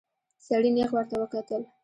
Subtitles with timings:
[0.45, 1.61] سړي نيغ ورته وکتل.